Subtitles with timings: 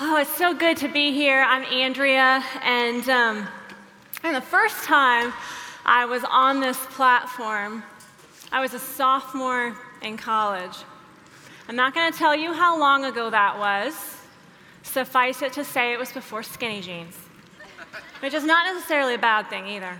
[0.00, 1.40] Oh, it's so good to be here.
[1.48, 3.46] I'm Andrea, and, um,
[4.24, 5.32] and the first time
[5.86, 7.84] I was on this platform,
[8.50, 10.78] I was a sophomore in college.
[11.68, 13.94] I'm not going to tell you how long ago that was.
[14.82, 17.16] Suffice it to say, it was before skinny jeans,
[18.18, 19.96] which is not necessarily a bad thing either.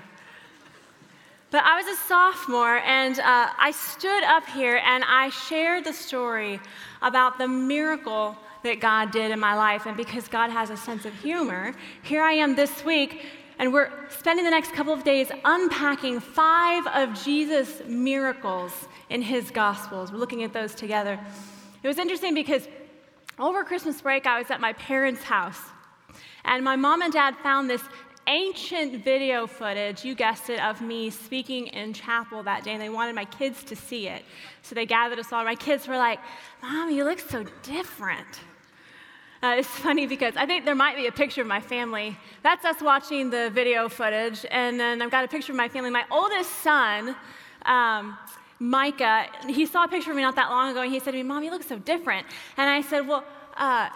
[1.52, 5.92] But I was a sophomore, and uh, I stood up here and I shared the
[5.92, 6.58] story
[7.00, 9.86] about the miracle that God did in my life.
[9.86, 13.24] And because God has a sense of humor, here I am this week,
[13.58, 18.72] and we're spending the next couple of days unpacking five of Jesus' miracles
[19.10, 20.10] in his Gospels.
[20.10, 21.20] We're looking at those together.
[21.82, 22.66] It was interesting because
[23.38, 25.60] over Christmas break, I was at my parents' house,
[26.44, 27.82] and my mom and dad found this
[28.26, 32.88] ancient video footage, you guessed it, of me speaking in chapel that day, and they
[32.88, 34.24] wanted my kids to see it.
[34.62, 35.44] So they gathered us all.
[35.44, 36.18] My kids were like,
[36.62, 38.40] Mom, you look so different.
[39.44, 42.16] Uh, it's funny because I think there might be a picture of my family.
[42.42, 44.46] That's us watching the video footage.
[44.50, 45.90] And then I've got a picture of my family.
[45.90, 47.14] My oldest son,
[47.66, 48.16] um,
[48.58, 51.18] Micah, he saw a picture of me not that long ago and he said to
[51.18, 52.26] me, Mom, you look so different.
[52.56, 53.22] And I said, Well,
[53.58, 53.90] uh,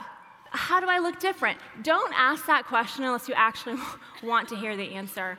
[0.50, 1.58] how do I look different?
[1.82, 3.76] Don't ask that question unless you actually
[4.22, 5.38] want to hear the answer.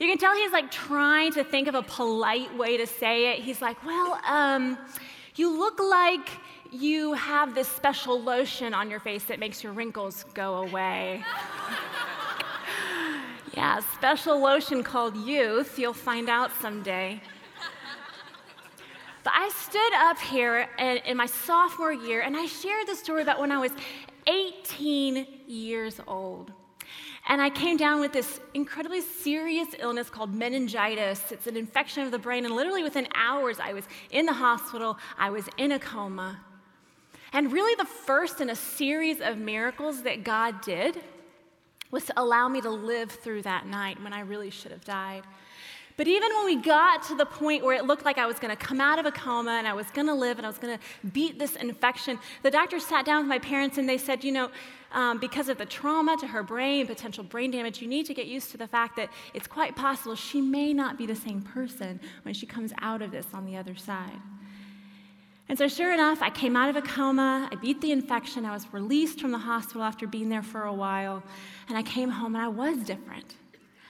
[0.00, 3.44] You can tell he's like trying to think of a polite way to say it.
[3.44, 4.76] He's like, Well, um,
[5.36, 6.28] you look like
[6.72, 11.24] you have this special lotion on your face that makes your wrinkles go away.
[13.54, 15.78] yeah, special lotion called youth.
[15.78, 17.20] You'll find out someday.
[19.22, 23.38] But I stood up here in, my sophomore year and I shared the story about
[23.38, 23.72] when I was
[24.26, 26.52] 18 years old.
[27.28, 31.30] And I came down with this incredibly serious illness called meningitis.
[31.30, 34.98] It's an infection of the brain, and literally within hours, I was in the hospital,
[35.18, 36.40] I was in a coma.
[37.32, 41.00] And really, the first in a series of miracles that God did
[41.90, 45.22] was to allow me to live through that night when I really should have died.
[45.96, 48.56] But even when we got to the point where it looked like I was going
[48.56, 50.56] to come out of a coma and I was going to live and I was
[50.56, 54.24] going to beat this infection, the doctor sat down with my parents and they said,
[54.24, 54.50] you know,
[54.92, 58.26] um, because of the trauma to her brain, potential brain damage, you need to get
[58.26, 62.00] used to the fact that it's quite possible she may not be the same person
[62.22, 64.20] when she comes out of this on the other side.
[65.50, 67.48] And so, sure enough, I came out of a coma.
[67.50, 68.44] I beat the infection.
[68.44, 71.24] I was released from the hospital after being there for a while.
[71.68, 73.34] And I came home and I was different.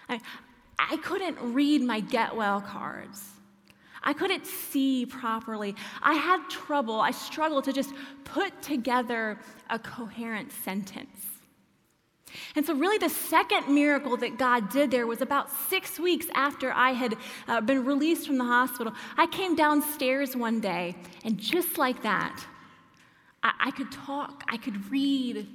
[0.08, 0.22] I,
[0.78, 3.22] I couldn't read my get well cards.
[4.02, 5.76] I couldn't see properly.
[6.00, 6.98] I had trouble.
[6.98, 7.92] I struggled to just
[8.24, 9.38] put together
[9.68, 11.29] a coherent sentence.
[12.56, 16.72] And so, really, the second miracle that God did there was about six weeks after
[16.72, 17.16] I had
[17.48, 18.92] uh, been released from the hospital.
[19.16, 22.44] I came downstairs one day, and just like that,
[23.42, 25.46] I, I could talk, I could read,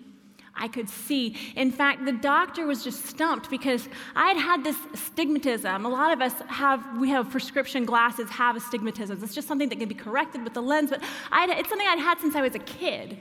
[0.58, 1.36] I could see.
[1.56, 5.86] In fact, the doctor was just stumped because I had had this astigmatism.
[5.86, 9.22] A lot of us have, we have prescription glasses, have astigmatism.
[9.22, 12.00] It's just something that can be corrected with the lens, but had, it's something I'd
[12.00, 13.18] had since I was a kid.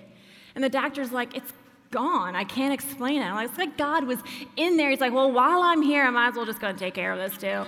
[0.55, 1.53] And the doctor's like, it's
[1.95, 2.35] gone.
[2.35, 3.45] I can't explain it.
[3.45, 4.19] It's like God was
[4.57, 4.91] in there.
[4.91, 7.13] He's like, well, while I'm here, I might as well just go and take care
[7.13, 7.65] of this too.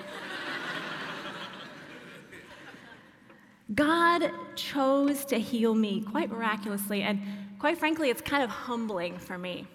[3.75, 7.23] God chose to heal me quite miraculously, and
[7.61, 9.69] quite frankly, it's kind of humbling for me.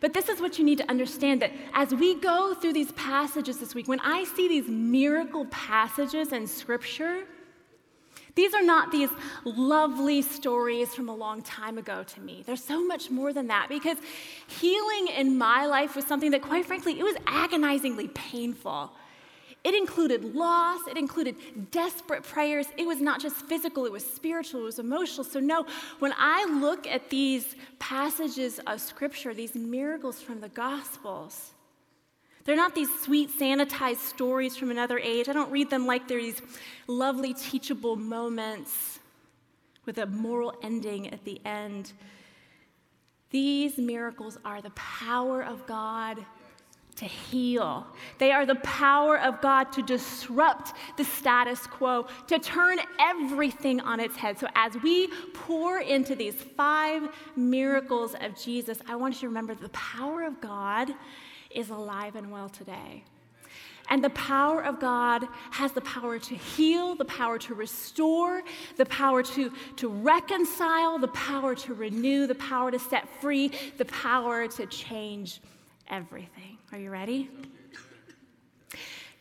[0.00, 3.58] But this is what you need to understand that as we go through these passages
[3.58, 7.24] this week, when I see these miracle passages in Scripture,
[8.38, 9.10] these are not these
[9.44, 12.44] lovely stories from a long time ago to me.
[12.46, 13.98] There's so much more than that because
[14.46, 18.92] healing in my life was something that, quite frankly, it was agonizingly painful.
[19.64, 21.34] It included loss, it included
[21.72, 22.66] desperate prayers.
[22.76, 25.24] It was not just physical, it was spiritual, it was emotional.
[25.24, 25.66] So, no,
[25.98, 31.54] when I look at these passages of scripture, these miracles from the Gospels,
[32.48, 35.28] they're not these sweet, sanitized stories from another age.
[35.28, 36.40] I don't read them like they're these
[36.86, 39.00] lovely, teachable moments
[39.84, 41.92] with a moral ending at the end.
[43.28, 46.24] These miracles are the power of God
[46.96, 47.86] to heal.
[48.16, 54.00] They are the power of God to disrupt the status quo, to turn everything on
[54.00, 54.38] its head.
[54.38, 59.54] So, as we pour into these five miracles of Jesus, I want you to remember
[59.54, 60.94] the power of God
[61.50, 63.04] is alive and well today.
[63.90, 68.42] And the power of God has the power to heal, the power to restore,
[68.76, 73.86] the power to, to reconcile, the power to renew, the power to set free, the
[73.86, 75.40] power to change
[75.88, 76.58] everything.
[76.70, 77.30] Are you ready?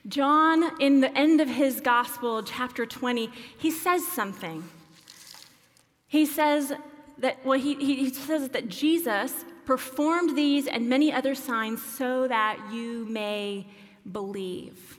[0.10, 4.64] John, in the end of his gospel, chapter 20, he says something.
[6.08, 6.74] He says,
[7.20, 9.34] that, well, he, he says that Jesus
[9.68, 13.68] performed these and many other signs so that you may
[14.10, 14.98] believe.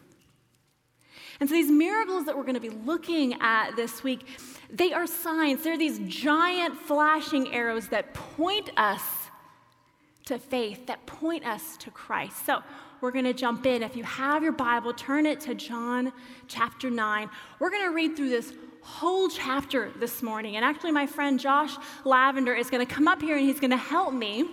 [1.40, 4.26] And so these miracles that we're going to be looking at this week,
[4.70, 5.64] they are signs.
[5.64, 9.02] They're these giant flashing arrows that point us
[10.26, 12.44] to faith, that point us to Christ.
[12.44, 12.62] So
[13.00, 13.82] we're going to jump in.
[13.82, 16.12] If you have your Bible, turn it to John
[16.46, 17.30] chapter 9.
[17.58, 20.56] We're going to read through this whole chapter this morning.
[20.56, 23.70] And actually, my friend Josh Lavender is going to come up here and he's going
[23.70, 24.48] to help me.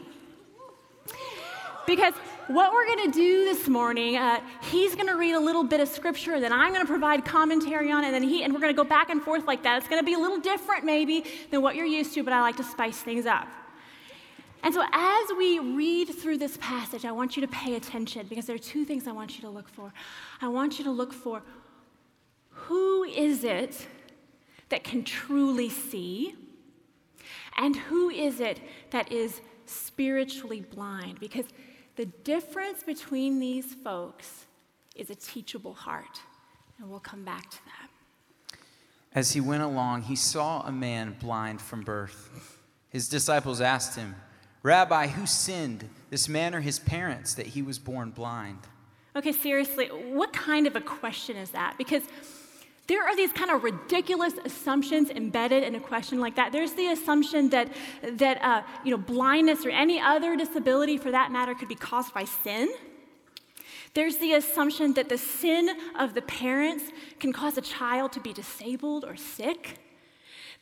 [1.87, 2.13] Because
[2.47, 4.39] what we're going to do this morning, uh,
[4.71, 7.91] he's going to read a little bit of scripture, then I'm going to provide commentary
[7.91, 9.77] on it, and then he and we're going to go back and forth like that.
[9.77, 12.41] It's going to be a little different, maybe, than what you're used to, but I
[12.41, 13.47] like to spice things up.
[14.63, 18.47] And so, as we read through this passage, I want you to pay attention because
[18.47, 19.93] there are two things I want you to look for.
[20.41, 21.43] I want you to look for
[22.49, 23.87] who is it
[24.69, 26.35] that can truly see,
[27.57, 28.59] and who is it
[28.91, 31.19] that is spiritually blind?
[31.19, 31.45] Because
[31.95, 34.45] the difference between these folks
[34.95, 36.19] is a teachable heart.
[36.79, 38.57] And we'll come back to that.
[39.13, 42.59] As he went along, he saw a man blind from birth.
[42.89, 44.15] His disciples asked him,
[44.61, 48.59] Rabbi, who sinned, this man or his parents, that he was born blind?
[49.15, 51.75] Okay, seriously, what kind of a question is that?
[51.77, 52.03] Because
[52.87, 56.51] there are these kind of ridiculous assumptions embedded in a question like that.
[56.51, 57.69] There's the assumption that,
[58.03, 62.13] that uh, you know, blindness or any other disability for that matter could be caused
[62.13, 62.69] by sin.
[63.95, 66.83] There's the assumption that the sin of the parents
[67.19, 69.79] can cause a child to be disabled or sick.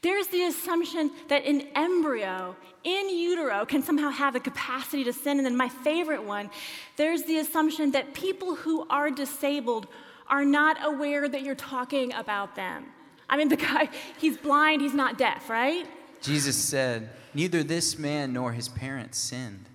[0.02, 5.38] There's the assumption that an embryo in utero can somehow have the capacity to sin.
[5.38, 6.52] And then my favorite one,
[6.96, 9.88] there's the assumption that people who are disabled
[10.28, 12.86] are not aware that you're talking about them.
[13.30, 13.90] I mean, the guy,
[14.20, 15.86] he's blind, he's not deaf, right?
[16.22, 19.66] Jesus said, Neither this man nor his parents sinned.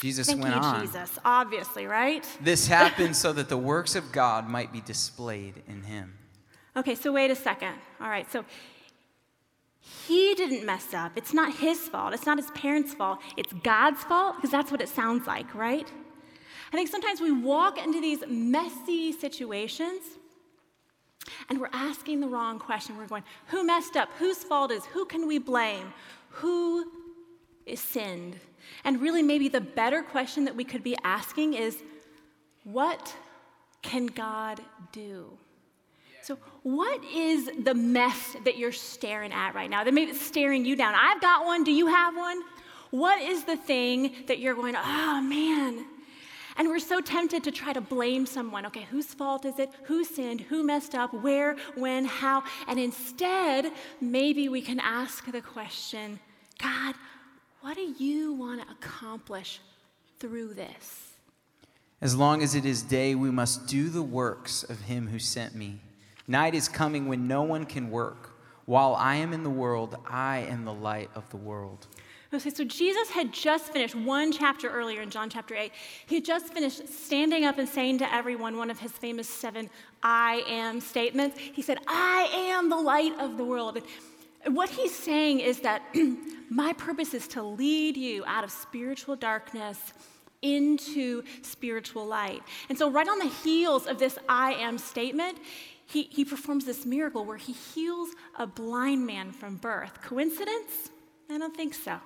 [0.00, 0.86] Jesus Thank went you, on.
[0.86, 2.26] Jesus, obviously, right?
[2.40, 6.18] This happened so that the works of God might be displayed in him.
[6.76, 7.74] Okay, so wait a second.
[8.00, 8.44] All right, so
[10.06, 11.12] he didn't mess up.
[11.16, 12.14] It's not his fault.
[12.14, 13.20] It's not his parents' fault.
[13.36, 15.90] It's God's fault, because that's what it sounds like, right?
[16.72, 20.02] I think sometimes we walk into these messy situations
[21.48, 22.96] and we're asking the wrong question.
[22.96, 24.10] We're going, who messed up?
[24.18, 24.84] Whose fault is?
[24.86, 25.92] Who can we blame?
[26.30, 26.90] Who
[27.66, 28.36] is sinned?
[28.84, 31.82] And really, maybe the better question that we could be asking is,
[32.64, 33.14] what
[33.82, 34.60] can God
[34.92, 35.38] do?
[36.22, 39.84] So, what is the mess that you're staring at right now?
[39.84, 40.94] That maybe it's staring you down.
[40.94, 41.64] I've got one.
[41.64, 42.40] Do you have one?
[42.90, 45.84] What is the thing that you're going, oh man,
[46.56, 48.66] and we're so tempted to try to blame someone.
[48.66, 49.70] Okay, whose fault is it?
[49.84, 50.42] Who sinned?
[50.42, 51.12] Who messed up?
[51.12, 51.56] Where?
[51.74, 52.04] When?
[52.04, 52.44] How?
[52.68, 56.20] And instead, maybe we can ask the question
[56.58, 56.94] God,
[57.60, 59.60] what do you want to accomplish
[60.20, 61.12] through this?
[62.00, 65.54] As long as it is day, we must do the works of him who sent
[65.54, 65.80] me.
[66.28, 68.38] Night is coming when no one can work.
[68.66, 71.86] While I am in the world, I am the light of the world.
[72.34, 75.70] Okay, so Jesus had just finished one chapter earlier in John chapter 8.
[76.06, 79.70] He had just finished standing up and saying to everyone one of his famous seven
[80.02, 81.38] I am statements.
[81.38, 83.80] He said, I am the light of the world.
[84.44, 85.82] And what he's saying is that
[86.50, 89.92] my purpose is to lead you out of spiritual darkness
[90.42, 92.42] into spiritual light.
[92.68, 95.38] And so, right on the heels of this I am statement,
[95.86, 100.02] he, he performs this miracle where he heals a blind man from birth.
[100.02, 100.90] Coincidence?
[101.30, 102.00] I don't think so.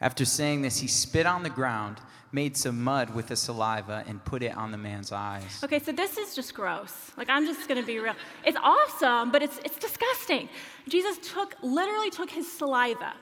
[0.00, 1.98] After saying this, he spit on the ground,
[2.30, 5.60] made some mud with the saliva, and put it on the man's eyes.
[5.64, 7.10] Okay, so this is just gross.
[7.16, 8.14] Like, I'm just gonna be real.
[8.44, 10.48] It's awesome, but it's, it's disgusting.
[10.88, 13.14] Jesus took, literally took his saliva,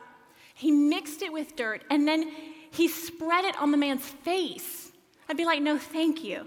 [0.54, 2.30] he mixed it with dirt, and then
[2.71, 4.92] he spread it on the man's face.
[5.28, 6.47] I'd be like, no, thank you.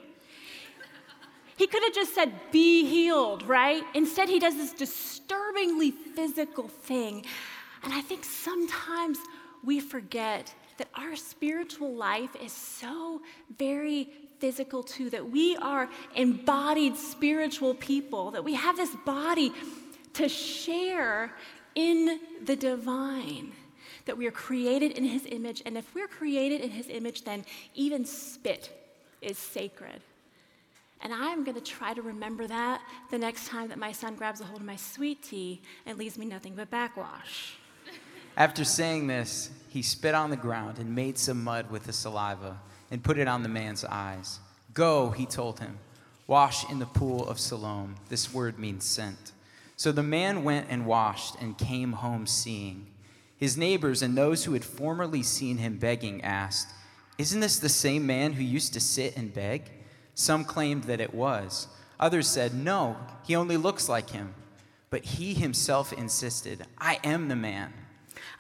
[1.58, 3.84] He could have just said, be healed, right?
[3.94, 7.26] Instead, he does this disturbingly physical thing.
[7.84, 9.18] And I think sometimes
[9.64, 13.22] we forget that our spiritual life is so
[13.58, 19.52] very physical too, that we are embodied spiritual people, that we have this body
[20.14, 21.34] to share
[21.76, 23.52] in the divine,
[24.06, 25.62] that we are created in his image.
[25.66, 28.72] And if we're created in his image, then even spit
[29.22, 30.02] is sacred.
[31.02, 34.42] And I'm going to try to remember that the next time that my son grabs
[34.42, 37.59] a hold of my sweet tea and leaves me nothing but backwash.
[38.38, 42.60] After saying this, he spit on the ground and made some mud with the saliva
[42.92, 44.40] and put it on the man's eyes.
[44.74, 45.80] Go, he told him,
[46.28, 47.96] wash in the pool of Siloam.
[48.10, 49.32] This word means sent.
[49.76, 52.88] So the man went and washed and came home seeing.
[53.38, 56.68] His neighbors and those who had formerly seen him begging asked,
[57.18, 59.72] Isn't this the same man who used to sit and beg?
[60.16, 61.68] Some claimed that it was.
[62.00, 64.34] Others said, No, he only looks like him.
[64.90, 67.74] But he himself insisted, I am the man.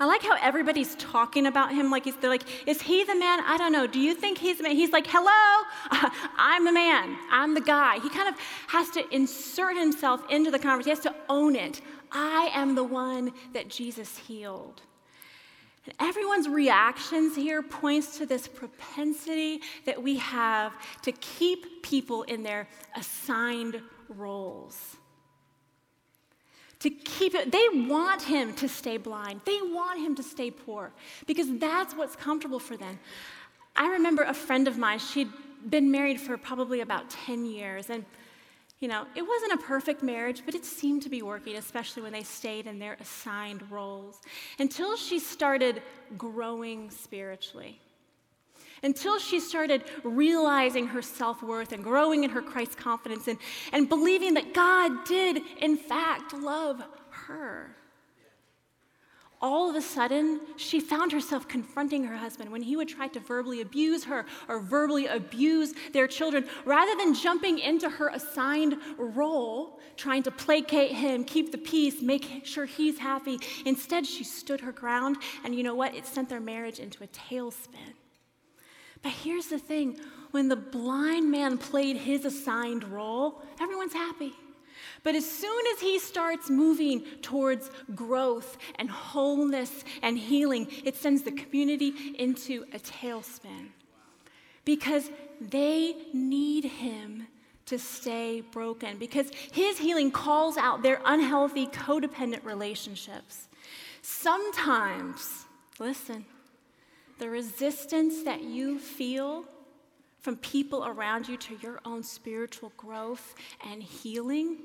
[0.01, 3.41] I like how everybody's talking about him like he's, they're like, is he the man?
[3.41, 3.85] I don't know.
[3.85, 4.75] Do you think he's the man?
[4.75, 5.67] He's like, hello,
[6.37, 7.17] I'm the man.
[7.29, 7.99] I'm the guy.
[7.99, 8.35] He kind of
[8.67, 11.01] has to insert himself into the conversation.
[11.01, 11.81] He has to own it.
[12.13, 14.81] I am the one that Jesus healed.
[15.85, 22.43] And everyone's reactions here points to this propensity that we have to keep people in
[22.43, 24.98] their assigned roles
[26.79, 27.51] to keep it.
[27.51, 29.41] They want him to stay blind.
[29.45, 30.91] They want him to stay poor
[31.27, 32.99] because that's what's comfortable for them.
[33.75, 35.29] I remember a friend of mine, she'd
[35.69, 37.89] been married for probably about 10 years.
[37.89, 38.05] And,
[38.79, 42.13] you know, it wasn't a perfect marriage, but it seemed to be working, especially when
[42.13, 44.21] they stayed in their assigned roles,
[44.57, 45.81] until she started
[46.17, 47.79] growing spiritually
[48.83, 53.37] until she started realizing her self worth and growing in her Christ confidence and,
[53.71, 57.75] and believing that God did, in fact, love her.
[59.41, 63.21] All of a sudden, she found herself confronting her husband when he would try to
[63.21, 66.45] verbally abuse her or verbally abuse their children.
[66.65, 72.45] Rather than jumping into her assigned role, trying to placate him, keep the peace, make
[72.45, 75.15] sure he's happy, instead, she stood her ground.
[75.45, 75.95] And you know what?
[75.95, 77.93] It sent their marriage into a tailspin.
[79.01, 79.99] But here's the thing
[80.31, 84.33] when the blind man played his assigned role, everyone's happy.
[85.03, 91.23] But as soon as he starts moving towards growth and wholeness and healing, it sends
[91.23, 93.69] the community into a tailspin.
[94.65, 95.09] Because
[95.41, 97.27] they need him
[97.65, 103.47] to stay broken, because his healing calls out their unhealthy codependent relationships.
[104.01, 105.45] Sometimes,
[105.77, 106.25] listen,
[107.19, 109.43] the resistance that you feel
[110.19, 113.35] from people around you to your own spiritual growth
[113.69, 114.57] and healing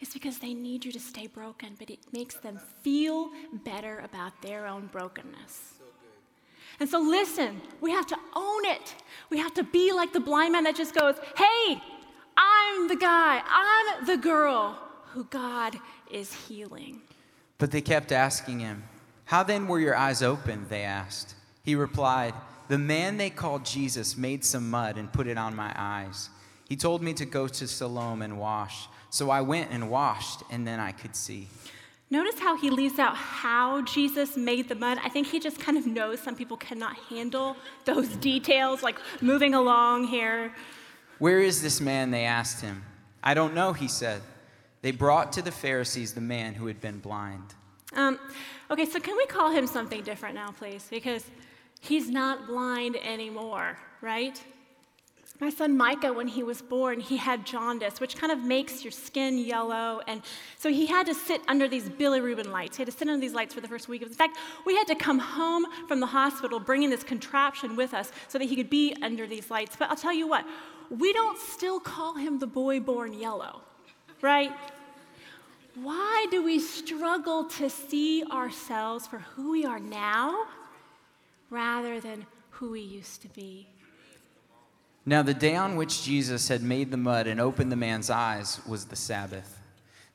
[0.00, 3.30] is because they need you to stay broken, but it makes them feel
[3.64, 5.74] better about their own brokenness.
[6.80, 8.94] and so, listen, we have to own it.
[9.30, 11.80] We have to be like the blind man that just goes, Hey,
[12.36, 15.76] I'm the guy, I'm the girl who God
[16.10, 17.02] is healing.
[17.58, 18.82] But they kept asking him,
[19.32, 20.68] how then were your eyes opened?
[20.68, 21.36] They asked.
[21.64, 22.34] He replied,
[22.68, 26.28] The man they called Jesus made some mud and put it on my eyes.
[26.68, 28.88] He told me to go to Siloam and wash.
[29.08, 31.48] So I went and washed, and then I could see.
[32.10, 34.98] Notice how he leaves out how Jesus made the mud.
[35.02, 39.54] I think he just kind of knows some people cannot handle those details, like moving
[39.54, 40.52] along here.
[41.20, 42.10] Where is this man?
[42.10, 42.84] They asked him.
[43.24, 44.20] I don't know, he said.
[44.82, 47.54] They brought to the Pharisees the man who had been blind.
[47.94, 48.18] Um,
[48.72, 50.86] okay, so can we call him something different now, please?
[50.90, 51.24] Because
[51.80, 54.42] he's not blind anymore, right?
[55.40, 58.92] My son Micah, when he was born, he had jaundice, which kind of makes your
[58.92, 60.00] skin yellow.
[60.06, 60.22] And
[60.56, 62.76] so he had to sit under these bilirubin lights.
[62.76, 64.02] He had to sit under these lights for the first week.
[64.02, 68.12] In fact, we had to come home from the hospital bringing this contraption with us
[68.28, 69.74] so that he could be under these lights.
[69.76, 70.46] But I'll tell you what,
[70.90, 73.62] we don't still call him the boy born yellow,
[74.20, 74.52] right?
[75.74, 80.46] Why do we struggle to see ourselves for who we are now
[81.48, 83.66] rather than who we used to be?
[85.06, 88.60] Now, the day on which Jesus had made the mud and opened the man's eyes
[88.68, 89.60] was the Sabbath.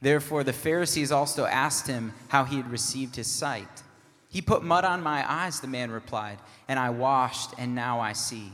[0.01, 3.83] Therefore, the Pharisees also asked him how he had received his sight.
[4.29, 6.37] He put mud on my eyes, the man replied,
[6.67, 8.51] and I washed, and now I see.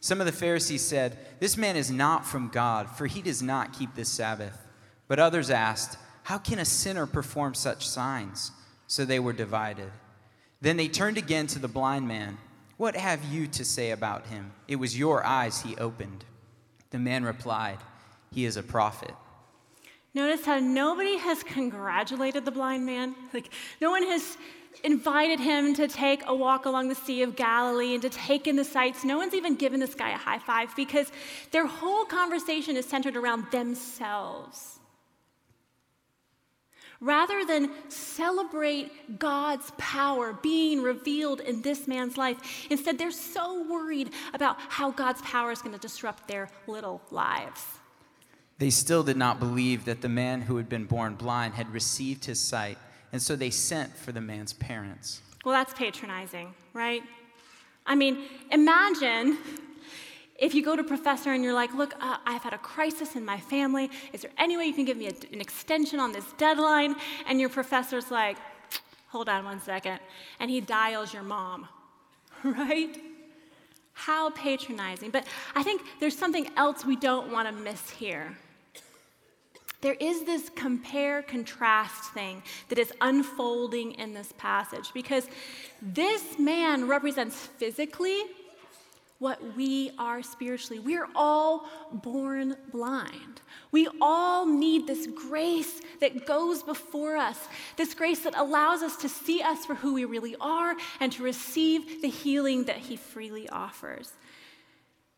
[0.00, 3.78] Some of the Pharisees said, This man is not from God, for he does not
[3.78, 4.66] keep this Sabbath.
[5.08, 5.96] But others asked,
[6.30, 8.52] how can a sinner perform such signs?
[8.86, 9.90] So they were divided.
[10.60, 12.38] Then they turned again to the blind man.
[12.76, 14.52] What have you to say about him?
[14.68, 16.24] It was your eyes he opened.
[16.90, 17.78] The man replied,
[18.32, 19.12] He is a prophet.
[20.14, 23.16] Notice how nobody has congratulated the blind man.
[23.34, 24.38] Like, no one has
[24.84, 28.54] invited him to take a walk along the Sea of Galilee and to take in
[28.54, 29.02] the sights.
[29.02, 31.10] No one's even given this guy a high five because
[31.50, 34.79] their whole conversation is centered around themselves
[37.00, 42.66] rather than celebrate God's power being revealed in this man's life.
[42.70, 47.64] Instead, they're so worried about how God's power is going to disrupt their little lives.
[48.58, 52.26] They still did not believe that the man who had been born blind had received
[52.26, 52.76] his sight,
[53.10, 55.22] and so they sent for the man's parents.
[55.44, 57.02] Well, that's patronizing, right?
[57.86, 59.38] I mean, imagine
[60.40, 63.14] if you go to a professor and you're like, look, uh, I've had a crisis
[63.14, 63.90] in my family.
[64.12, 66.96] Is there any way you can give me a, an extension on this deadline?
[67.26, 68.38] And your professor's like,
[69.08, 70.00] hold on one second,
[70.38, 71.68] and he dials your mom,
[72.42, 72.96] right?
[73.92, 75.10] How patronizing.
[75.10, 78.36] But I think there's something else we don't want to miss here.
[79.82, 85.26] There is this compare contrast thing that is unfolding in this passage because
[85.80, 88.24] this man represents physically
[89.20, 90.80] what we are spiritually.
[90.80, 93.42] We're all born blind.
[93.70, 97.38] We all need this grace that goes before us,
[97.76, 101.22] this grace that allows us to see us for who we really are and to
[101.22, 104.10] receive the healing that He freely offers.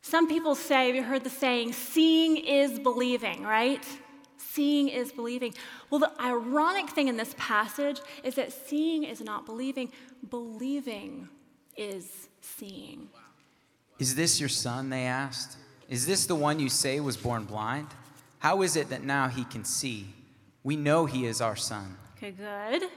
[0.03, 3.87] Some people say, have you heard the saying, seeing is believing, right?
[4.37, 5.55] Seeing is believing.
[5.91, 9.93] Well, the ironic thing in this passage is that seeing is not believing,
[10.29, 11.29] believing
[11.77, 13.09] is seeing.
[14.03, 14.91] Is this your son?
[14.91, 15.57] They asked.
[15.89, 17.87] Is this the one you say was born blind?
[18.41, 20.09] How is it that now he can see?
[20.65, 21.97] We know he is our son.
[22.17, 22.91] Okay, good.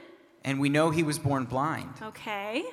[0.44, 1.90] And we know he was born blind.
[2.02, 2.64] Okay.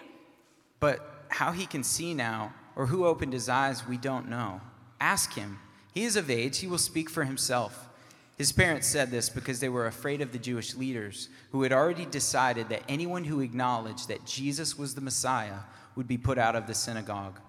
[0.79, 4.61] But how he can see now, or who opened his eyes, we don't know.
[4.99, 5.59] Ask him.
[5.93, 7.87] He is of age, he will speak for himself.
[8.35, 12.07] His parents said this because they were afraid of the Jewish leaders, who had already
[12.07, 15.59] decided that anyone who acknowledged that Jesus was the Messiah
[15.95, 17.39] would be put out of the synagogue.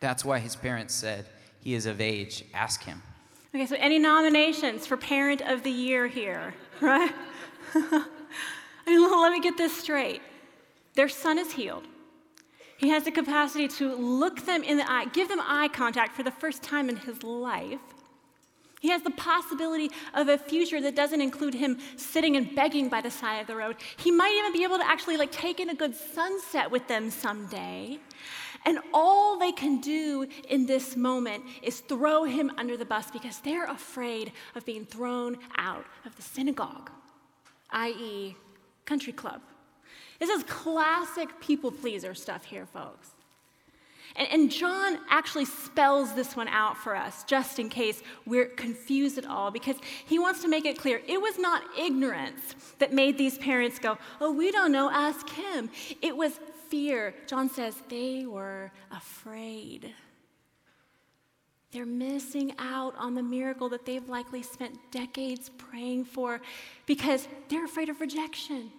[0.00, 1.26] That's why his parents said,
[1.62, 3.02] He is of age, ask him.
[3.54, 7.12] Okay, so any nominations for Parent of the Year here, right?
[7.74, 8.04] I
[8.86, 10.22] mean, let me get this straight.
[10.94, 11.84] Their son is healed.
[12.78, 16.22] He has the capacity to look them in the eye, give them eye contact for
[16.22, 17.78] the first time in his life.
[18.80, 23.02] He has the possibility of a future that doesn't include him sitting and begging by
[23.02, 23.76] the side of the road.
[23.98, 27.10] He might even be able to actually like take in a good sunset with them
[27.10, 27.98] someday.
[28.64, 33.38] And all they can do in this moment is throw him under the bus because
[33.38, 36.90] they're afraid of being thrown out of the synagogue,
[37.70, 38.36] i.e.,
[38.84, 39.40] country club.
[40.18, 43.10] This is classic people pleaser stuff here, folks.
[44.16, 49.18] And, and, John actually spells this one out for us, just in case we're confused
[49.18, 53.16] at all, because he wants to make it clear it was not ignorance that made
[53.16, 55.70] these parents go, Oh, we don't know, ask him.
[56.02, 57.14] It was fear.
[57.26, 59.92] John says they were afraid.
[61.72, 66.40] They're missing out on the miracle that they've likely spent decades praying for
[66.86, 68.70] because they're afraid of rejection.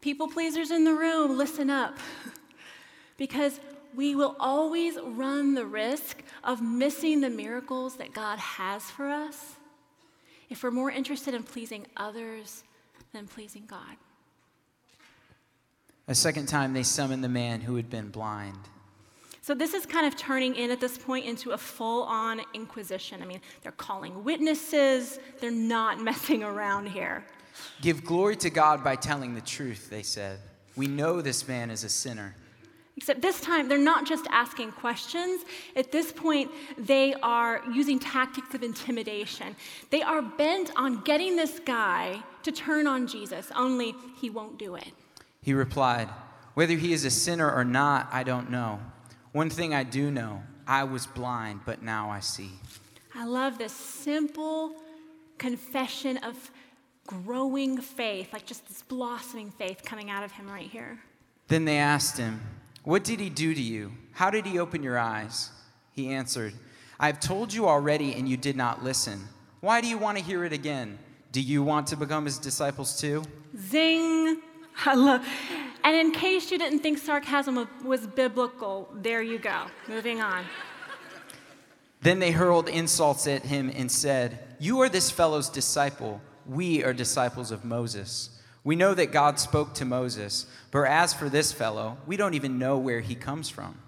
[0.00, 1.98] People pleasers in the room, listen up.
[3.16, 3.60] because
[3.94, 9.56] we will always run the risk of missing the miracles that God has for us
[10.48, 12.64] if we're more interested in pleasing others
[13.12, 13.96] than pleasing God.
[16.10, 18.58] A second time, they summoned the man who had been blind.
[19.42, 23.22] So, this is kind of turning in at this point into a full on inquisition.
[23.22, 27.24] I mean, they're calling witnesses, they're not messing around here.
[27.80, 30.40] Give glory to God by telling the truth, they said.
[30.74, 32.34] We know this man is a sinner.
[32.96, 35.44] Except this time, they're not just asking questions.
[35.76, 39.54] At this point, they are using tactics of intimidation.
[39.90, 44.74] They are bent on getting this guy to turn on Jesus, only he won't do
[44.74, 44.92] it.
[45.42, 46.08] He replied,
[46.54, 48.80] Whether he is a sinner or not, I don't know.
[49.32, 52.50] One thing I do know I was blind, but now I see.
[53.14, 54.74] I love this simple
[55.38, 56.50] confession of
[57.06, 61.00] growing faith, like just this blossoming faith coming out of him right here.
[61.48, 62.40] Then they asked him,
[62.84, 63.92] What did he do to you?
[64.12, 65.50] How did he open your eyes?
[65.92, 66.54] He answered,
[67.00, 69.20] I have told you already, and you did not listen.
[69.60, 70.98] Why do you want to hear it again?
[71.32, 73.24] Do you want to become his disciples too?
[73.56, 74.40] Zing!
[74.86, 75.26] I love.
[75.84, 79.66] And in case you didn't think sarcasm was biblical, there you go.
[79.88, 80.44] Moving on.
[82.02, 86.20] Then they hurled insults at him and said, You are this fellow's disciple.
[86.46, 88.30] We are disciples of Moses.
[88.64, 92.58] We know that God spoke to Moses, but as for this fellow, we don't even
[92.58, 93.78] know where he comes from.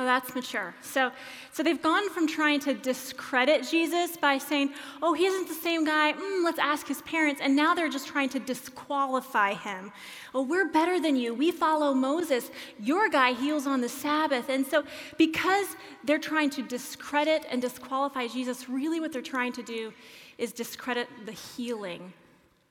[0.00, 0.76] Oh, that's mature.
[0.80, 1.10] So,
[1.50, 5.84] so they've gone from trying to discredit Jesus by saying, oh, he isn't the same
[5.84, 9.90] guy, mm, let's ask his parents, and now they're just trying to disqualify him.
[10.36, 11.34] Oh, we're better than you.
[11.34, 12.52] We follow Moses.
[12.78, 14.48] Your guy heals on the Sabbath.
[14.48, 14.84] And so,
[15.16, 15.66] because
[16.04, 19.92] they're trying to discredit and disqualify Jesus, really what they're trying to do
[20.38, 22.12] is discredit the healing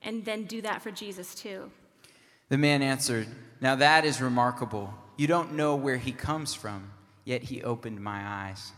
[0.00, 1.70] and then do that for Jesus too.
[2.48, 3.26] The man answered,
[3.60, 4.94] Now that is remarkable.
[5.18, 6.92] You don't know where he comes from
[7.28, 8.72] yet he opened my eyes.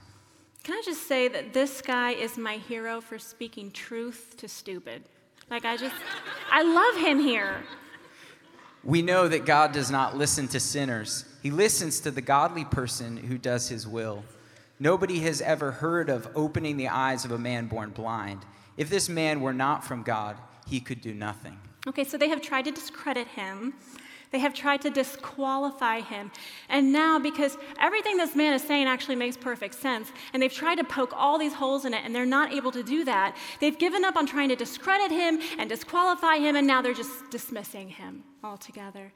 [0.65, 5.05] Can I just say that this guy is my hero for speaking truth to stupid?
[5.49, 5.95] Like, I just,
[6.51, 7.63] I love him here.
[8.83, 13.17] We know that God does not listen to sinners, He listens to the godly person
[13.17, 14.25] who does His will.
[14.79, 18.45] Nobody has ever heard of opening the eyes of a man born blind.
[18.77, 21.59] If this man were not from God, he could do nothing.
[21.87, 23.75] Okay, so they have tried to discredit him.
[24.31, 26.31] They have tried to disqualify him.
[26.69, 30.77] And now, because everything this man is saying actually makes perfect sense, and they've tried
[30.77, 33.79] to poke all these holes in it, and they're not able to do that, they've
[33.79, 37.89] given up on trying to discredit him and disqualify him, and now they're just dismissing
[37.89, 39.13] him altogether.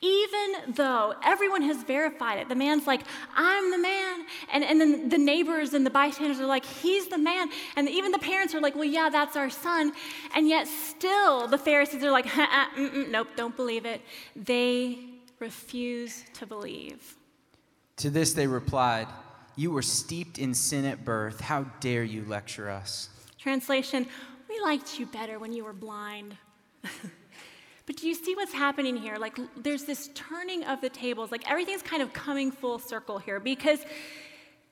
[0.00, 3.02] Even though everyone has verified it, the man's like,
[3.34, 4.26] I'm the man.
[4.52, 7.48] And, and then the neighbors and the bystanders are like, he's the man.
[7.76, 9.92] And even the parents are like, well, yeah, that's our son.
[10.34, 12.66] And yet still the Pharisees are like, uh,
[13.08, 14.00] nope, don't believe it.
[14.36, 14.98] They
[15.40, 17.16] refuse to believe.
[17.98, 19.08] To this they replied,
[19.56, 21.40] You were steeped in sin at birth.
[21.40, 23.10] How dare you lecture us?
[23.38, 24.06] Translation,
[24.48, 26.36] we liked you better when you were blind.
[27.88, 29.16] But do you see what's happening here?
[29.16, 31.32] Like, there's this turning of the tables.
[31.32, 33.80] Like, everything's kind of coming full circle here because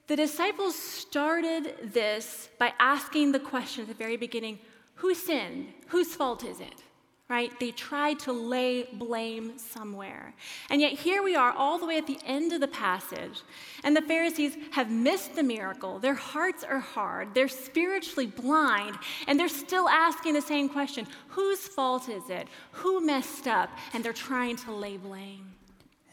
[0.06, 4.58] the disciples started this by asking the question at the very beginning
[4.96, 5.68] who sinned?
[5.88, 6.82] Whose fault is it?
[7.28, 7.58] Right?
[7.58, 10.32] They tried to lay blame somewhere.
[10.70, 13.42] And yet here we are, all the way at the end of the passage,
[13.82, 15.98] and the Pharisees have missed the miracle.
[15.98, 21.66] Their hearts are hard, they're spiritually blind, and they're still asking the same question whose
[21.66, 22.48] fault is it?
[22.72, 23.70] Who messed up?
[23.92, 25.54] And they're trying to lay blame.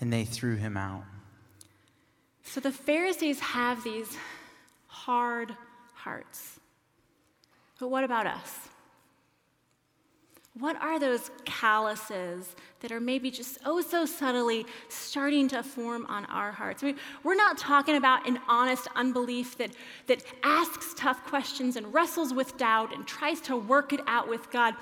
[0.02, 1.04] And they threw him out.
[2.44, 4.18] So the Pharisees have these
[4.88, 5.56] hard
[5.94, 6.60] hearts.
[7.80, 8.70] But what about us?
[10.60, 16.26] What are those calluses that are maybe just oh so subtly starting to form on
[16.26, 16.84] our hearts?
[16.84, 19.72] I mean, we're not talking about an honest unbelief that,
[20.06, 24.52] that asks tough questions and wrestles with doubt and tries to work it out with
[24.52, 24.76] God.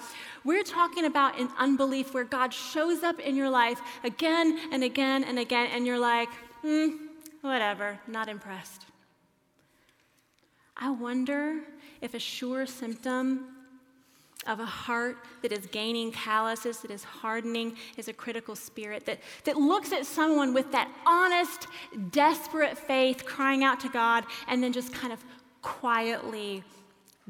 [0.44, 5.24] We're talking about an unbelief where God shows up in your life again and again
[5.24, 6.30] and again, and you're like,
[6.64, 6.90] hmm,
[7.40, 8.88] whatever, not impressed.
[10.76, 11.62] I wonder
[12.02, 13.46] if a sure symptom
[14.48, 19.20] of a heart that is gaining calluses, that is hardening, is a critical spirit, that,
[19.44, 21.68] that looks at someone with that honest,
[22.12, 25.24] desperate faith, crying out to God, and then just kind of
[25.62, 26.64] quietly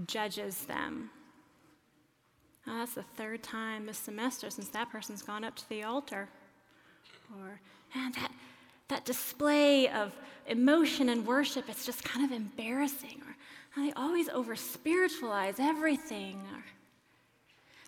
[0.07, 1.09] judges them.
[2.65, 6.29] Now, that's the third time this semester since that person's gone up to the altar.
[7.39, 7.59] Or,
[7.95, 8.31] man, that,
[8.87, 10.15] that display of
[10.47, 13.21] emotion and worship, it's just kind of embarrassing.
[13.27, 16.41] Or they always over spiritualize everything.
[16.53, 16.63] Or,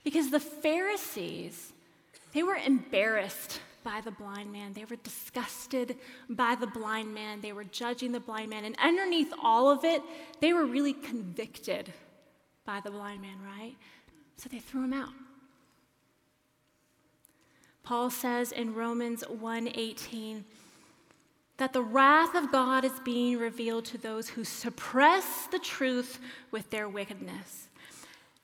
[0.03, 1.73] because the Pharisees,
[2.33, 4.73] they were embarrassed by the blind man.
[4.73, 5.97] They were disgusted
[6.29, 7.41] by the blind man.
[7.41, 8.65] They were judging the blind man.
[8.65, 10.01] And underneath all of it,
[10.39, 11.93] they were really convicted
[12.65, 13.75] by the blind man, right?
[14.37, 15.09] So they threw him out.
[17.83, 20.45] Paul says in Romans 1:18
[21.57, 26.69] that the wrath of God is being revealed to those who suppress the truth with
[26.69, 27.67] their wickedness.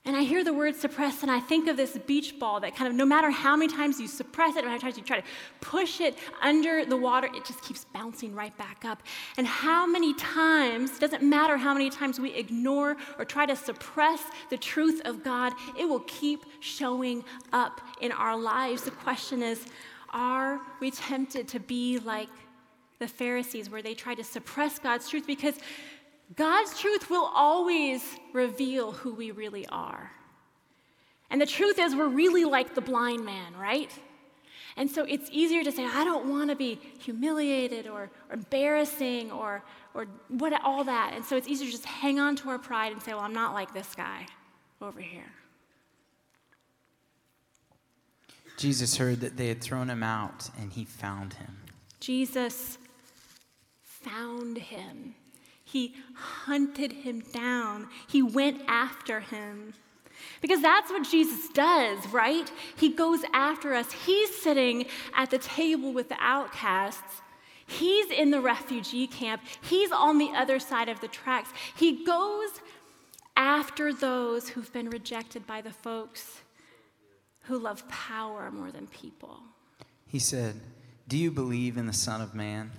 [0.10, 2.88] And I hear the word suppress, and I think of this beach ball that kind
[2.88, 5.26] of, no matter how many times you suppress it, how many times you try to
[5.62, 9.04] push it under the water, it just keeps bouncing right back up.
[9.38, 14.24] And how many times, doesn't matter how many times we ignore or try to suppress
[14.50, 18.82] the truth of God, it will keep showing up in our lives.
[18.82, 19.63] The question is,
[20.10, 22.30] are we tempted to be like
[22.98, 25.28] the Pharisees, where they try to suppress God's truth?
[25.28, 25.60] Because
[26.36, 30.12] God's truth will always reveal who we really are.
[31.30, 33.92] And the truth is, we're really like the blind man, right?
[34.78, 39.32] And so it's easier to say, I don't want to be humiliated or, or, embarrassing
[39.32, 39.63] or,
[39.94, 41.13] or what, all that.
[41.15, 43.34] And so it's easier to just hang on to our pride and say, well, I'm
[43.34, 44.26] not like this guy
[44.82, 45.32] over here.
[48.58, 51.58] Jesus heard that they had thrown him out and he found him.
[52.00, 52.78] Jesus
[53.84, 55.15] found him.
[55.72, 59.74] He hunted him down, he went after him.
[60.42, 62.52] Because that's what Jesus does, right?
[62.76, 63.92] He goes after us.
[63.92, 67.22] He's sitting at the table with the outcasts.
[67.68, 69.42] He's in the refugee camp.
[69.62, 71.50] He's on the other side of the tracks.
[71.76, 72.50] He goes
[73.38, 76.42] after those who've been rejected by the folks
[77.44, 79.40] who love power more than people.
[80.08, 80.60] He said,
[81.08, 82.72] Do you believe in the Son of Man?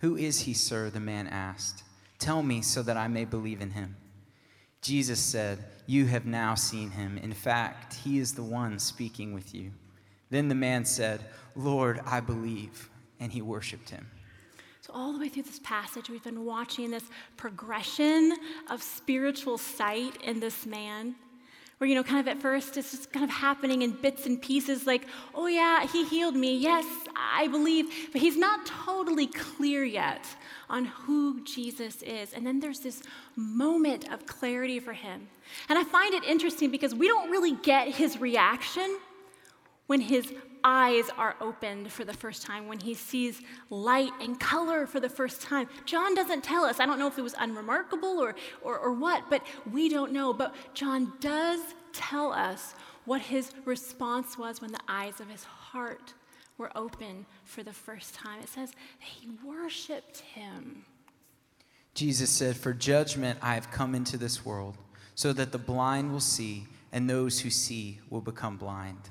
[0.00, 0.90] Who is he, sir?
[0.90, 1.84] The man asked.
[2.18, 3.96] Tell me so that I may believe in him.
[4.82, 7.18] Jesus said, You have now seen him.
[7.18, 9.72] In fact, he is the one speaking with you.
[10.30, 12.90] Then the man said, Lord, I believe.
[13.20, 14.06] And he worshiped him.
[14.80, 17.04] So, all the way through this passage, we've been watching this
[17.36, 18.32] progression
[18.70, 21.16] of spiritual sight in this man
[21.78, 24.40] where, you know, kind of at first it's just kind of happening in bits and
[24.42, 26.58] pieces like, oh, yeah, he healed me.
[26.58, 26.84] Yes,
[27.16, 27.86] I believe.
[28.12, 30.26] But he's not totally clear yet
[30.68, 32.32] on who Jesus is.
[32.32, 33.02] And then there's this
[33.36, 35.28] moment of clarity for him.
[35.68, 38.98] And I find it interesting because we don't really get his reaction
[39.86, 40.32] when his
[40.68, 45.08] eyes are opened for the first time, when he sees light and color for the
[45.08, 45.66] first time.
[45.86, 46.78] John doesn't tell us.
[46.78, 50.34] I don't know if it was unremarkable or, or, or what, but we don't know.
[50.34, 51.60] But John does
[51.94, 52.74] tell us
[53.06, 56.12] what his response was when the eyes of his heart
[56.58, 58.40] were open for the first time.
[58.42, 60.84] It says he worshiped him.
[61.94, 64.76] Jesus said, For judgment I have come into this world,
[65.14, 69.08] so that the blind will see, and those who see will become blind.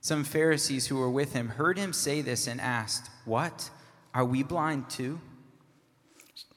[0.00, 3.70] Some Pharisees who were with him heard him say this and asked, What?
[4.14, 5.20] Are we blind too?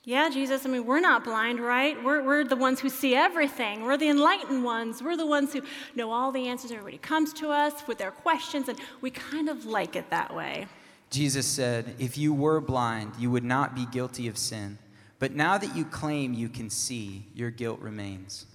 [0.06, 2.01] Yeah, Jesus, I mean, we're not blind, right?
[2.03, 3.84] We're, we're the ones who see everything.
[3.84, 5.01] We're the enlightened ones.
[5.01, 5.62] We're the ones who
[5.95, 6.71] know all the answers.
[6.71, 10.67] Everybody comes to us with their questions, and we kind of like it that way.
[11.10, 14.77] Jesus said, If you were blind, you would not be guilty of sin.
[15.19, 18.45] But now that you claim you can see, your guilt remains.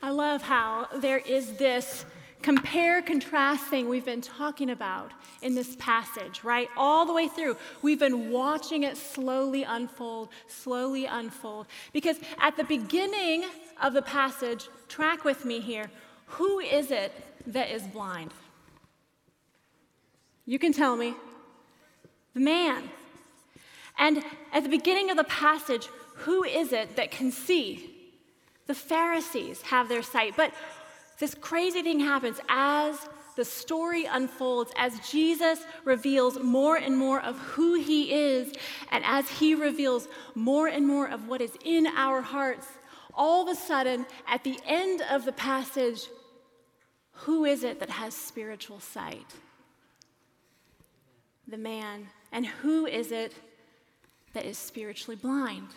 [0.00, 2.04] I love how there is this
[2.42, 6.68] compare contrast thing we've been talking about in this passage, right?
[6.76, 7.56] All the way through.
[7.82, 11.66] We've been watching it slowly unfold, slowly unfold.
[11.92, 13.44] Because at the beginning
[13.80, 15.90] of the passage, track with me here,
[16.26, 17.12] who is it
[17.46, 18.32] that is blind?
[20.46, 21.14] You can tell me.
[22.34, 22.90] The man.
[23.98, 27.88] And at the beginning of the passage, who is it that can see?
[28.66, 30.34] The Pharisees have their sight.
[30.36, 30.52] But
[31.22, 32.98] this crazy thing happens as
[33.36, 38.52] the story unfolds, as Jesus reveals more and more of who he is,
[38.90, 42.66] and as he reveals more and more of what is in our hearts.
[43.14, 46.08] All of a sudden, at the end of the passage,
[47.12, 49.30] who is it that has spiritual sight?
[51.46, 52.08] The man.
[52.32, 53.32] And who is it
[54.32, 55.68] that is spiritually blind?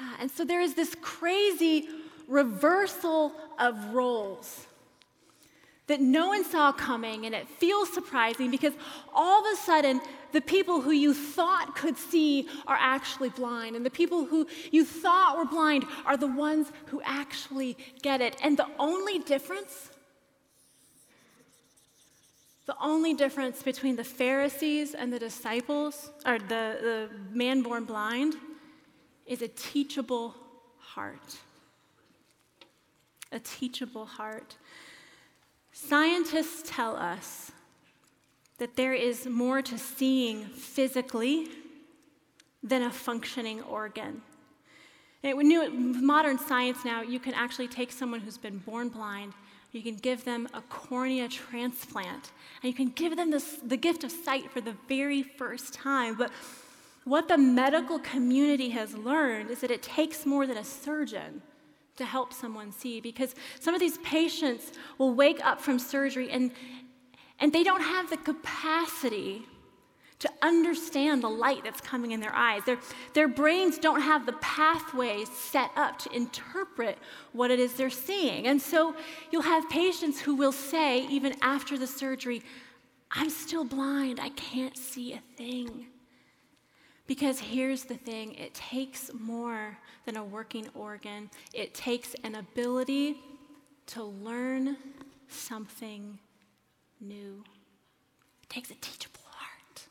[0.00, 1.88] Yeah, and so there is this crazy
[2.28, 4.66] reversal of roles
[5.86, 8.72] that no one saw coming, and it feels surprising because
[9.14, 10.00] all of a sudden,
[10.32, 14.84] the people who you thought could see are actually blind, and the people who you
[14.84, 18.36] thought were blind are the ones who actually get it.
[18.42, 19.90] And the only difference,
[22.66, 28.34] the only difference between the Pharisees and the disciples, or the, the man born blind,
[29.24, 30.34] is a teachable
[30.78, 31.36] heart
[33.32, 34.56] a teachable heart.
[35.72, 37.52] Scientists tell us
[38.58, 41.48] that there is more to seeing physically
[42.62, 44.22] than a functioning organ.
[45.22, 49.32] And with modern science now, you can actually take someone who's been born blind,
[49.72, 54.04] you can give them a cornea transplant, and you can give them this, the gift
[54.04, 56.14] of sight for the very first time.
[56.16, 56.30] But
[57.04, 61.42] what the medical community has learned is that it takes more than a surgeon
[61.96, 66.52] to help someone see because some of these patients will wake up from surgery and,
[67.40, 69.42] and they don't have the capacity
[70.18, 72.62] to understand the light that's coming in their eyes.
[72.64, 72.78] Their,
[73.12, 76.98] their brains don't have the pathways set up to interpret
[77.32, 78.46] what it is they're seeing.
[78.46, 78.94] And so
[79.30, 82.42] you'll have patients who will say, even after the surgery,
[83.10, 85.86] I'm still blind, I can't see a thing.
[87.06, 93.16] Because here's the thing it takes more than a working organ, it takes an ability
[93.86, 94.76] to learn
[95.28, 96.18] something
[97.00, 97.44] new.
[98.42, 99.86] It takes a teachable heart,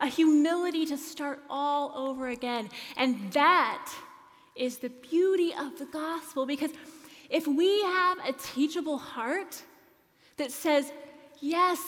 [0.00, 2.68] a humility to start all over again.
[2.96, 3.92] And that
[4.56, 6.70] is the beauty of the gospel because
[7.30, 9.62] if we have a teachable heart
[10.36, 10.92] that says,
[11.40, 11.78] Yes,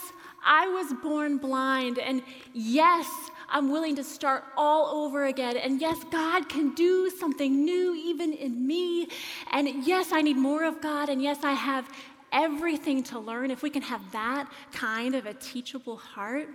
[0.45, 3.09] I was born blind, and yes,
[3.51, 5.57] I'm willing to start all over again.
[5.57, 9.09] And yes, God can do something new even in me.
[9.53, 11.09] And yes, I need more of God.
[11.09, 11.89] And yes, I have
[12.33, 13.51] everything to learn.
[13.51, 16.49] If we can have that kind of a teachable heart,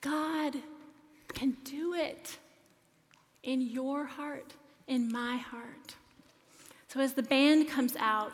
[0.00, 0.54] God
[1.28, 2.38] can do it
[3.42, 4.54] in your heart,
[4.86, 5.96] in my heart.
[6.88, 8.32] So as the band comes out,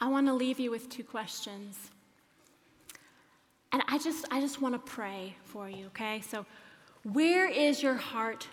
[0.00, 1.90] I want to leave you with two questions.
[3.72, 6.22] And I just, I just want to pray for you, okay?
[6.22, 6.46] So,
[7.04, 8.46] where is your heart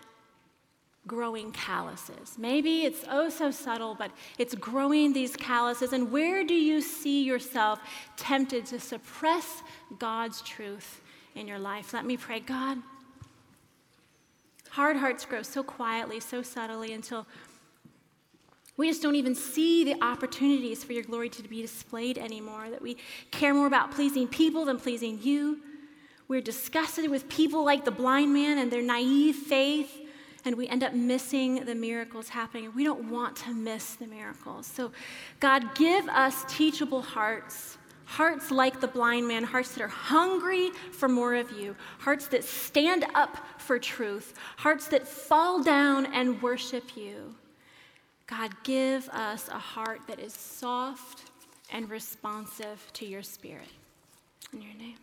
[1.06, 2.36] growing calluses?
[2.38, 5.92] Maybe it's oh so subtle, but it's growing these calluses.
[5.92, 7.80] And where do you see yourself
[8.16, 9.62] tempted to suppress
[9.98, 11.00] God's truth
[11.34, 11.92] in your life?
[11.92, 12.40] Let me pray.
[12.40, 12.78] God,
[14.70, 17.26] hard hearts grow so quietly, so subtly until
[18.76, 22.82] we just don't even see the opportunities for your glory to be displayed anymore, that
[22.82, 22.96] we
[23.30, 25.60] care more about pleasing people than pleasing you.
[26.28, 30.02] We're disgusted with people like the blind man and their naive faith
[30.46, 32.72] and we end up missing the miracles happening.
[32.74, 34.66] We don't want to miss the miracles.
[34.66, 34.92] So,
[35.40, 37.78] God, give us teachable hearts.
[38.04, 42.44] Hearts like the blind man, hearts that are hungry for more of you, hearts that
[42.44, 47.34] stand up for truth, hearts that fall down and worship you.
[48.26, 51.30] God, give us a heart that is soft
[51.70, 53.68] and responsive to your spirit.
[54.52, 54.96] In your name.